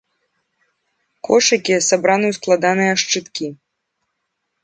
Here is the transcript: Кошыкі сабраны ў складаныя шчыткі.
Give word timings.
Кошыкі 1.27 1.75
сабраны 1.89 2.25
ў 2.31 2.39
складаныя 2.39 2.93
шчыткі. 3.01 3.47